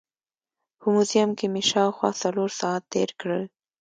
[0.79, 3.43] په موزیم کې مې شاوخوا څلور ساعت تېر کړل.